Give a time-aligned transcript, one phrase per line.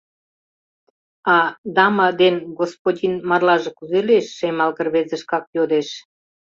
[1.35, 1.37] —А
[1.75, 5.89] «дама» ден «господин» марлаже кузе лиеш?— шемалге рвезе шкак йодеш.